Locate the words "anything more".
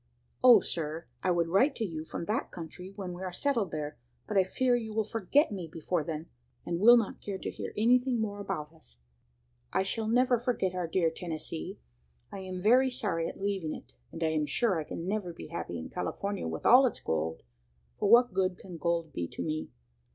7.77-8.39